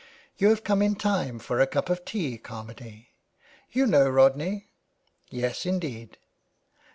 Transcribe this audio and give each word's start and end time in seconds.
•'You 0.37 0.49
have 0.49 0.63
come 0.63 0.81
in 0.81 0.95
time 0.95 1.37
for 1.37 1.59
a 1.59 1.67
cup 1.67 1.87
of 1.87 2.03
tea, 2.05 2.39
Carmady. 2.39 3.09
You 3.71 3.85
know 3.85 4.09
Rodney?" 4.09 4.71
"Yes, 5.29 5.63
indeed." 5.67 6.17